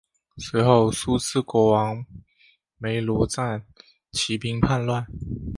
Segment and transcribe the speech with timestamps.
[0.37, 2.03] 随后苏毗国王
[2.79, 3.67] 没庐赞
[4.11, 5.05] 起兵叛乱。